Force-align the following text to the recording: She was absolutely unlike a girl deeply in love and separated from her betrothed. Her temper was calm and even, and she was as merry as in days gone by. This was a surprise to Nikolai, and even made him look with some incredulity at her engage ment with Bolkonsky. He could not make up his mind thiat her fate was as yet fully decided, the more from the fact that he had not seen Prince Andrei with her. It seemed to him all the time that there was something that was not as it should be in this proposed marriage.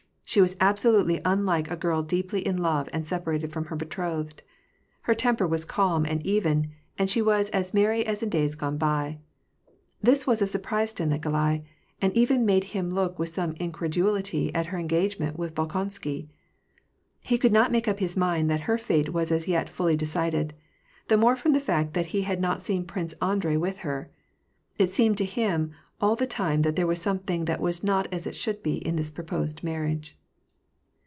She 0.23 0.39
was 0.39 0.55
absolutely 0.61 1.19
unlike 1.25 1.69
a 1.69 1.75
girl 1.75 2.03
deeply 2.03 2.39
in 2.47 2.55
love 2.55 2.87
and 2.93 3.05
separated 3.05 3.51
from 3.51 3.65
her 3.65 3.75
betrothed. 3.75 4.43
Her 5.01 5.13
temper 5.13 5.45
was 5.45 5.65
calm 5.65 6.05
and 6.05 6.25
even, 6.25 6.71
and 6.97 7.09
she 7.09 7.21
was 7.21 7.49
as 7.49 7.73
merry 7.73 8.05
as 8.07 8.23
in 8.23 8.29
days 8.29 8.55
gone 8.55 8.77
by. 8.77 9.17
This 10.01 10.25
was 10.25 10.41
a 10.41 10.47
surprise 10.47 10.93
to 10.93 11.05
Nikolai, 11.05 11.63
and 12.01 12.15
even 12.15 12.45
made 12.45 12.63
him 12.71 12.89
look 12.89 13.19
with 13.19 13.27
some 13.27 13.55
incredulity 13.55 14.55
at 14.55 14.67
her 14.67 14.77
engage 14.77 15.19
ment 15.19 15.37
with 15.37 15.53
Bolkonsky. 15.53 16.29
He 17.19 17.37
could 17.37 17.51
not 17.51 17.69
make 17.69 17.89
up 17.89 17.99
his 17.99 18.15
mind 18.15 18.49
thiat 18.49 18.61
her 18.61 18.77
fate 18.77 19.11
was 19.11 19.33
as 19.33 19.49
yet 19.49 19.67
fully 19.67 19.97
decided, 19.97 20.53
the 21.09 21.17
more 21.17 21.35
from 21.35 21.51
the 21.51 21.59
fact 21.59 21.93
that 21.93 22.05
he 22.15 22.21
had 22.21 22.39
not 22.39 22.61
seen 22.61 22.85
Prince 22.85 23.13
Andrei 23.21 23.57
with 23.57 23.79
her. 23.79 24.09
It 24.79 24.93
seemed 24.93 25.17
to 25.17 25.25
him 25.25 25.73
all 25.99 26.15
the 26.15 26.25
time 26.25 26.61
that 26.61 26.77
there 26.77 26.87
was 26.87 27.01
something 27.01 27.43
that 27.45 27.59
was 27.59 27.83
not 27.83 28.07
as 28.13 28.25
it 28.25 28.37
should 28.37 28.63
be 28.63 28.75
in 28.77 28.95
this 28.95 29.11
proposed 29.11 29.61
marriage. 29.61 30.15